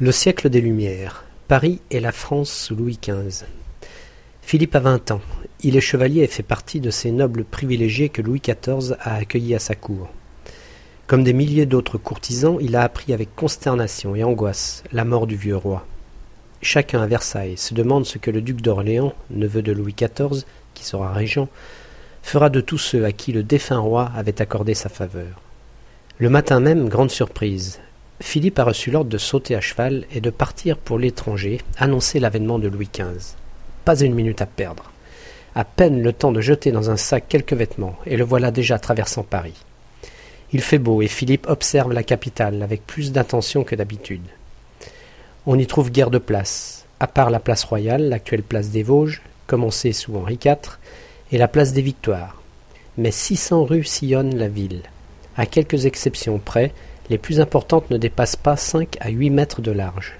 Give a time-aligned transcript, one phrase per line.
[0.00, 1.22] Le siècle des Lumières.
[1.46, 3.44] Paris et la France sous Louis XV.
[4.42, 5.20] Philippe a vingt ans.
[5.62, 9.54] Il est chevalier et fait partie de ces nobles privilégiés que Louis XIV a accueillis
[9.54, 10.08] à sa cour.
[11.06, 15.36] Comme des milliers d'autres courtisans, il a appris avec consternation et angoisse la mort du
[15.36, 15.86] vieux roi.
[16.60, 20.42] Chacun à Versailles se demande ce que le duc d'Orléans, neveu de Louis XIV,
[20.74, 21.46] qui sera régent,
[22.24, 25.40] fera de tous ceux à qui le défunt roi avait accordé sa faveur.
[26.18, 27.78] Le matin même, grande surprise,
[28.24, 32.58] Philippe a reçu l'ordre de sauter à cheval et de partir pour l'étranger, annoncer l'avènement
[32.58, 33.36] de Louis XV.
[33.84, 34.90] Pas une minute à perdre.
[35.54, 38.78] À peine le temps de jeter dans un sac quelques vêtements, et le voilà déjà
[38.78, 39.62] traversant Paris.
[40.52, 44.26] Il fait beau, et Philippe observe la capitale avec plus d'attention que d'habitude.
[45.44, 49.20] On n'y trouve guère de place, à part la place royale, l'actuelle place des Vosges,
[49.46, 50.78] commencée sous Henri IV,
[51.30, 52.40] et la place des Victoires.
[52.96, 54.82] Mais six cents rues sillonnent la ville.
[55.36, 56.72] À quelques exceptions près,
[57.10, 60.14] les plus importantes ne dépassent pas cinq à huit mètres de large.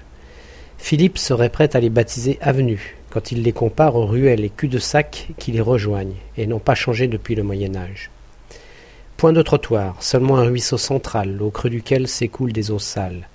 [0.77, 5.29] Philippe serait prêt à les baptiser avenues, quand il les compare aux ruelles et cul-de-sac
[5.39, 8.11] qui les rejoignent, et n'ont pas changé depuis le Moyen Âge.
[9.17, 13.27] Point de trottoir, seulement un ruisseau central, au creux duquel s'écoulent des eaux sales.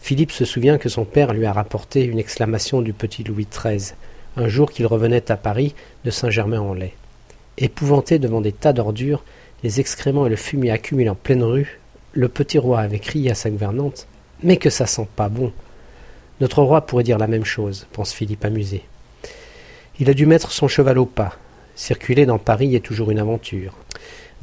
[0.00, 3.94] Philippe se souvient que son père lui a rapporté une exclamation du petit Louis XIII,
[4.36, 6.92] un jour qu'il revenait à Paris de Saint-Germain-en-Laye.
[7.58, 9.24] Épouvanté devant des tas d'ordures,
[9.62, 11.77] les excréments et le fumier accumulés en pleine rue,
[12.12, 14.06] le petit roi avait crié à sa gouvernante
[14.42, 15.52] Mais que ça sent pas bon
[16.40, 18.82] Notre roi pourrait dire la même chose, pense Philippe amusé.
[20.00, 21.36] Il a dû mettre son cheval au pas.
[21.74, 23.74] Circuler dans Paris est toujours une aventure.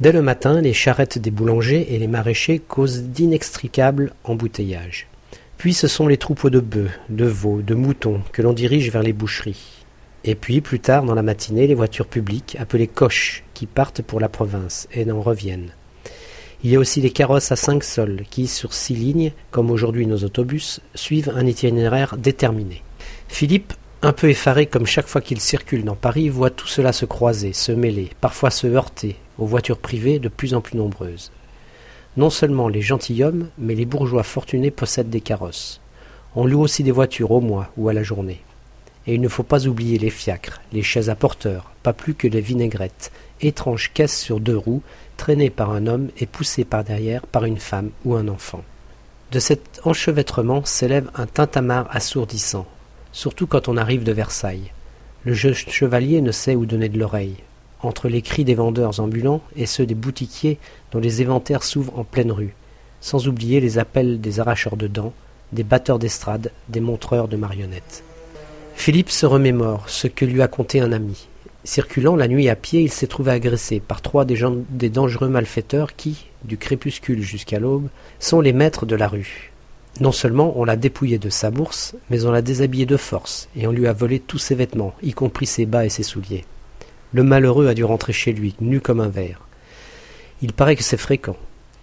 [0.00, 5.06] Dès le matin, les charrettes des boulangers et les maraîchers causent d'inextricables embouteillages.
[5.56, 9.02] Puis ce sont les troupeaux de bœufs, de veaux, de moutons que l'on dirige vers
[9.02, 9.84] les boucheries.
[10.24, 14.20] Et puis, plus tard dans la matinée, les voitures publiques, appelées coches, qui partent pour
[14.20, 15.70] la province et n'en reviennent.
[16.64, 20.06] Il y a aussi les carrosses à cinq sols qui, sur six lignes, comme aujourd'hui
[20.06, 22.82] nos autobus, suivent un itinéraire déterminé.
[23.28, 27.04] Philippe, un peu effaré comme chaque fois qu'il circule dans Paris, voit tout cela se
[27.04, 31.30] croiser, se mêler, parfois se heurter aux voitures privées de plus en plus nombreuses.
[32.16, 35.80] Non seulement les gentilshommes, mais les bourgeois fortunés possèdent des carrosses.
[36.34, 38.40] On loue aussi des voitures au mois ou à la journée.
[39.06, 42.26] Et il ne faut pas oublier les fiacres, les chaises à porteurs, pas plus que
[42.26, 44.82] les vinaigrettes, étranges caisses sur deux roues,
[45.16, 48.62] traînées par un homme et poussées par derrière par une femme ou un enfant.
[49.32, 52.66] De cet enchevêtrement s'élève un tintamarre assourdissant,
[53.12, 54.72] surtout quand on arrive de Versailles.
[55.24, 57.36] Le jeune chevalier ne sait où donner de l'oreille,
[57.82, 60.58] entre les cris des vendeurs ambulants et ceux des boutiquiers
[60.92, 62.54] dont les éventaires s'ouvrent en pleine rue,
[63.00, 65.12] sans oublier les appels des arracheurs de dents,
[65.52, 68.04] des batteurs d'estrade, des montreurs de marionnettes.
[68.76, 71.26] Philippe se remémore ce que lui a conté un ami.
[71.64, 76.26] Circulant la nuit à pied, il s'est trouvé agressé par trois des, dangereux malfaiteurs qui,
[76.44, 77.88] du crépuscule jusqu'à l'aube,
[78.20, 79.50] sont les maîtres de la rue.
[79.98, 83.66] Non seulement on l'a dépouillé de sa bourse, mais on l'a déshabillé de force, et
[83.66, 86.44] on lui a volé tous ses vêtements, y compris ses bas et ses souliers.
[87.12, 89.40] Le malheureux a dû rentrer chez lui, nu comme un verre.
[90.42, 91.36] Il paraît que c'est fréquent.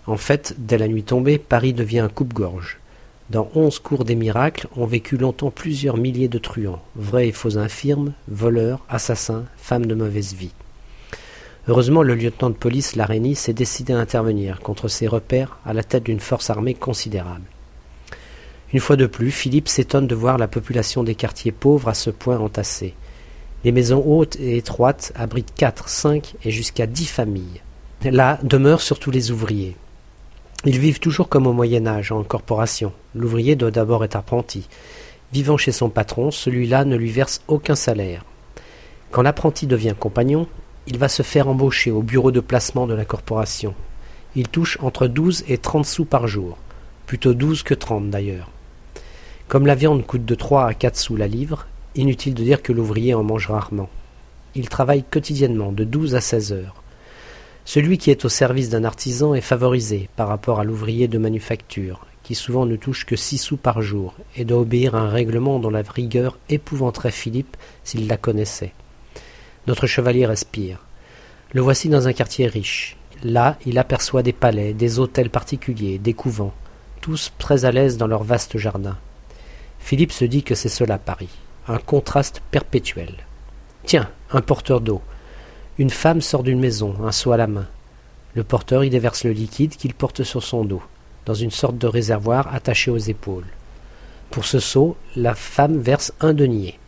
[0.06, 2.80] En fait, dès la nuit tombée, Paris devient un coupe-gorge.
[3.30, 7.58] Dans onze cours des miracles ont vécu longtemps plusieurs milliers de truands, vrais et faux
[7.58, 10.52] infirmes, voleurs, assassins, femmes de mauvaise vie.
[11.70, 15.84] Heureusement, le lieutenant de police Larénie s'est décidé à intervenir contre ces repères à la
[15.84, 17.46] tête d'une force armée considérable.
[18.74, 22.10] Une fois de plus, Philippe s'étonne de voir la population des quartiers pauvres à ce
[22.10, 22.94] point entassée.
[23.64, 27.62] Les maisons hautes et étroites abritent quatre, cinq et jusqu'à dix familles.
[28.04, 29.78] Là demeurent surtout les ouvriers.
[30.66, 32.94] Ils vivent toujours comme au Moyen Âge, en corporation.
[33.16, 34.70] L'ouvrier doit d'abord être apprenti.
[35.34, 38.24] Vivant chez son patron, celui-là ne lui verse aucun salaire.
[39.12, 40.48] Quand l'apprenti devient compagnon,
[40.88, 43.76] il va se faire embaucher au bureau de placement de la corporation.
[44.38, 46.58] Il touche entre douze et trente sous par jour.
[47.08, 48.50] Plutôt douze que trente d'ailleurs.
[49.50, 52.72] Comme la viande coûte de trois à quatre sous la livre, inutile de dire que
[52.72, 53.90] l'ouvrier en mange rarement.
[54.56, 56.83] Il travaille quotidiennement de douze à seize heures.
[57.66, 62.06] Celui qui est au service d'un artisan est favorisé par rapport à l'ouvrier de manufacture,
[62.22, 65.60] qui souvent ne touche que six sous par jour, et doit obéir à un règlement
[65.60, 68.74] dont la rigueur épouvanterait Philippe s'il la connaissait.
[69.68, 70.80] Notre chevalier respire.
[71.54, 72.98] Le voici dans un quartier riche.
[73.24, 76.54] Là, il aperçoit des palais, des hôtels particuliers, des couvents,
[77.00, 78.98] tous très à l'aise dans leur vaste jardin.
[79.80, 81.30] Philippe se dit que c'est cela Paris,
[81.68, 83.14] un contraste perpétuel.
[83.86, 85.02] Tiens, un porteur d'eau,
[85.80, 87.68] une femme sort d'une maison, un seau à la main.
[88.36, 90.84] Le porteur y déverse le liquide qu'il porte sur son dos,
[91.26, 93.48] dans une sorte de réservoir attaché aux épaules.
[94.30, 96.80] Pour ce seau, la femme verse un denier.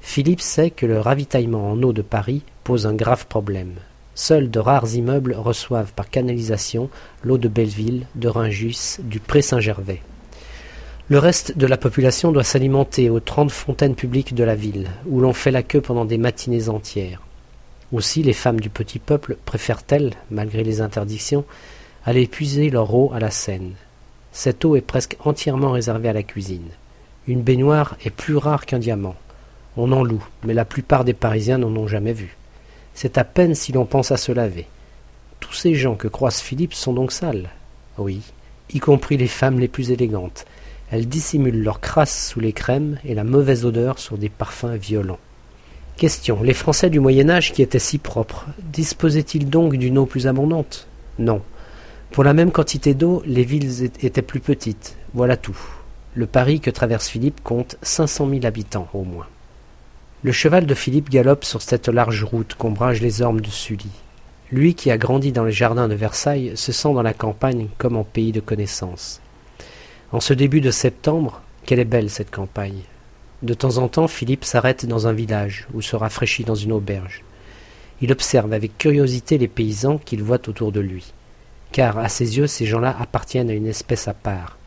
[0.00, 3.74] Philippe sait que le ravitaillement en eau de Paris pose un grave problème.
[4.14, 6.90] Seuls de rares immeubles reçoivent par canalisation
[7.22, 10.02] l'eau de Belleville, de Rungis, du Pré Saint-Gervais.
[11.08, 15.20] Le reste de la population doit s'alimenter aux trente fontaines publiques de la ville, où
[15.20, 17.22] l'on fait la queue pendant des matinées entières.
[17.92, 21.44] Aussi les femmes du petit peuple préfèrent-elles, malgré les interdictions,
[22.04, 23.72] aller puiser leur eau à la Seine.
[24.32, 26.68] Cette eau est presque entièrement réservée à la cuisine.
[27.26, 29.16] Une baignoire est plus rare qu'un diamant.
[29.76, 32.36] On en loue, mais la plupart des Parisiens n'en ont jamais vu.
[32.94, 34.66] C'est à peine si l'on pense à se laver.
[35.40, 37.48] Tous ces gens que croise Philippe sont donc sales.
[37.96, 38.20] Oui,
[38.70, 40.46] y compris les femmes les plus élégantes.
[40.90, 45.20] Elles dissimulent leur crasse sous les crèmes et la mauvaise odeur sur des parfums violents.
[45.98, 46.44] Question.
[46.44, 50.86] Les Français du Moyen Âge qui étaient si propres, disposaient-ils donc d'une eau plus abondante?
[51.18, 51.42] Non.
[52.12, 54.96] Pour la même quantité d'eau, les villes étaient plus petites.
[55.12, 55.58] Voilà tout.
[56.14, 59.26] Le Paris que traverse Philippe compte cinq cent mille habitants au moins.
[60.22, 63.90] Le cheval de Philippe galope sur cette large route qu'ombragent les ormes de Sully.
[64.52, 67.96] Lui qui a grandi dans les jardins de Versailles se sent dans la campagne comme
[67.96, 69.20] en pays de connaissance.
[70.12, 72.82] En ce début de septembre, quelle est belle cette campagne?
[73.42, 77.22] De temps en temps, Philippe s'arrête dans un village ou se rafraîchit dans une auberge.
[78.00, 81.12] Il observe avec curiosité les paysans qu'il voit autour de lui,
[81.70, 84.58] car à ses yeux ces gens-là appartiennent à une espèce à part.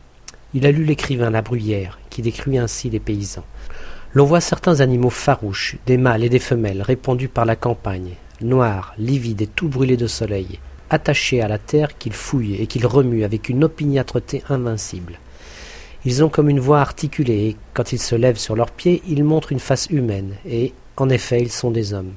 [0.53, 3.45] Il a lu l'écrivain La Bruyère, qui décrit ainsi les paysans.
[4.13, 8.93] L'on voit certains animaux farouches, des mâles et des femelles, répandus par la campagne, noirs,
[8.97, 10.59] livides et tout brûlés de soleil,
[10.89, 15.19] attachés à la terre qu'ils fouillent et qu'ils remuent avec une opiniâtreté invincible.
[16.03, 19.23] Ils ont comme une voix articulée, et quand ils se lèvent sur leurs pieds, ils
[19.23, 22.13] montrent une face humaine, et, en effet, ils sont des hommes.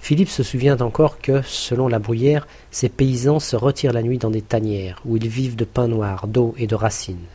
[0.00, 4.30] Philippe se souvient encore que, selon la bruyère, ces paysans se retirent la nuit dans
[4.30, 7.28] des tanières, où ils vivent de pain noir, d'eau et de racines.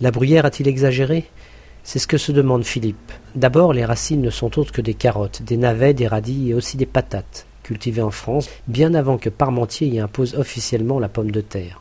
[0.00, 1.24] La bruyère a-t-il exagéré?
[1.84, 3.12] C'est ce que se demande Philippe.
[3.36, 6.76] D'abord, les racines ne sont autres que des carottes, des navets, des radis et aussi
[6.76, 11.40] des patates, cultivées en France, bien avant que Parmentier y impose officiellement la pomme de
[11.40, 11.80] terre.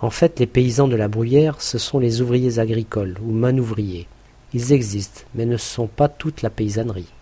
[0.00, 4.06] En fait, les paysans de la Bruyère, ce sont les ouvriers agricoles ou manouvriers.
[4.52, 7.12] Ils existent, mais ne sont pas toute la paysannerie.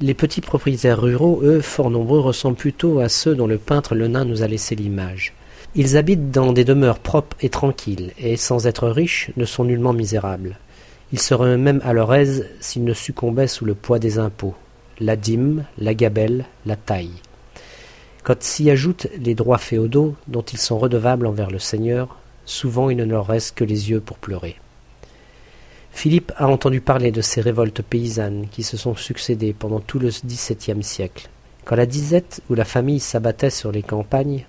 [0.00, 4.24] Les petits propriétaires ruraux, eux, fort nombreux, ressemblent plutôt à ceux dont le peintre Lenain
[4.24, 5.32] nous a laissé l'image.
[5.74, 9.92] Ils habitent dans des demeures propres et tranquilles, et sans être riches, ne sont nullement
[9.92, 10.58] misérables.
[11.12, 14.54] Ils seraient même à leur aise s'ils ne succombaient sous le poids des impôts,
[14.98, 17.10] la dîme, la gabelle, la taille.
[18.22, 22.96] Quand s'y ajoutent les droits féodaux dont ils sont redevables envers le Seigneur, souvent il
[22.96, 24.56] ne leur reste que les yeux pour pleurer.
[25.92, 30.08] Philippe a entendu parler de ces révoltes paysannes qui se sont succédées pendant tout le
[30.08, 31.28] XVIIe siècle.
[31.64, 34.46] Quand la disette ou la famille s'abattait sur les campagnes,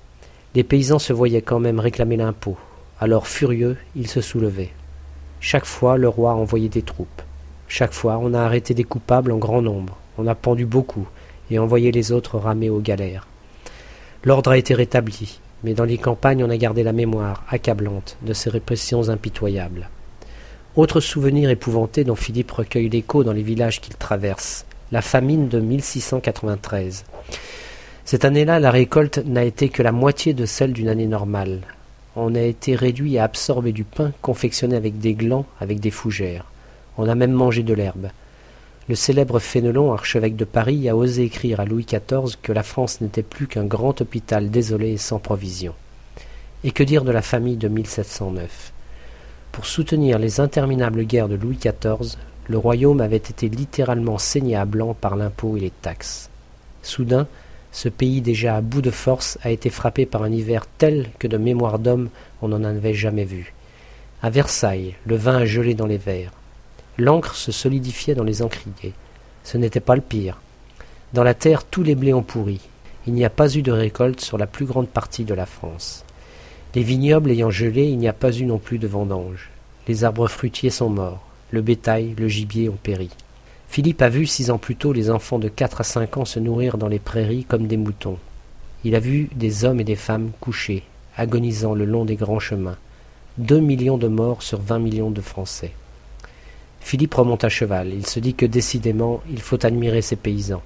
[0.56, 2.58] les paysans se voyaient quand même réclamer l'impôt.
[3.00, 4.72] Alors furieux, ils se soulevaient.
[5.40, 7.22] Chaque fois, le roi envoyait des troupes.
[7.68, 11.08] Chaque fois, on a arrêté des coupables en grand nombre, on a pendu beaucoup
[11.50, 13.29] et envoyé les autres ramer aux galères.
[14.26, 18.34] L'ordre a été rétabli, mais dans les campagnes on a gardé la mémoire accablante de
[18.34, 19.90] ces répressions impitoyables.
[20.76, 25.62] Autre souvenir épouvanté dont Philippe recueille l'écho dans les villages qu'il traverse, la famine de
[25.62, 27.06] 1693.
[28.04, 31.62] Cette année-là, la récolte n'a été que la moitié de celle d'une année normale.
[32.18, 36.46] On a été réduit à absorber du pain confectionné avec des glands, avec des fougères.
[36.98, 38.10] On a même mangé de l'herbe.
[38.90, 43.02] Le célèbre Fénelon, archevêque de Paris, a osé écrire à Louis XIV que la France
[43.02, 45.76] n'était plus qu'un grand hôpital désolé et sans provisions.
[46.64, 48.74] Et que dire de la famille de 1709
[49.52, 54.66] Pour soutenir les interminables guerres de Louis XIV, le royaume avait été littéralement saigné à
[54.66, 56.32] blanc par l'impôt et les taxes.
[56.82, 57.28] Soudain,
[57.72, 61.28] ce pays déjà à bout de force a été frappé par un hiver tel que
[61.28, 62.10] de mémoire d'homme
[62.42, 63.54] on n'en avait jamais vu.
[64.24, 66.32] À Versailles, le vin a gelé dans les verres.
[67.00, 68.94] L'encre se solidifiait dans les encriers.
[69.46, 70.42] Ce n'était pas le pire.
[71.14, 72.60] Dans la terre, tous les blés ont pourri.
[73.08, 76.04] Il n'y a pas eu de récolte sur la plus grande partie de la France.
[76.76, 79.50] Les vignobles ayant gelé, il n'y a pas eu non plus de vendanges.
[79.88, 81.26] Les arbres fruitiers sont morts.
[81.52, 83.10] Le bétail, le gibier ont péri.
[83.70, 86.40] Philippe a vu six ans plus tôt les enfants de quatre à cinq ans se
[86.40, 88.18] nourrir dans les prairies comme des moutons.
[88.84, 90.84] Il a vu des hommes et des femmes couchés,
[91.16, 92.78] agonisant le long des grands chemins.
[93.38, 95.72] Deux millions de morts sur vingt millions de Français.
[96.80, 97.94] Philippe remonte à cheval.
[97.94, 100.64] Il se dit que décidément, il faut admirer ces paysans.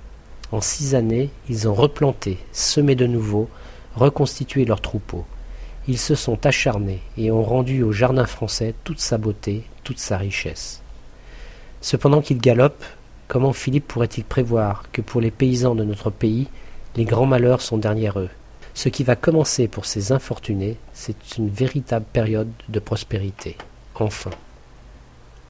[0.51, 3.49] En six années, ils ont replanté, semé de nouveau,
[3.95, 5.25] reconstitué leurs troupeaux.
[5.87, 10.17] Ils se sont acharnés et ont rendu au jardin français toute sa beauté, toute sa
[10.17, 10.81] richesse.
[11.81, 12.83] Cependant qu'il galope,
[13.27, 16.47] comment Philippe pourrait-il prévoir que pour les paysans de notre pays,
[16.95, 18.29] les grands malheurs sont derrière eux?
[18.75, 23.57] Ce qui va commencer pour ces infortunés, c'est une véritable période de prospérité.
[23.95, 24.31] Enfin.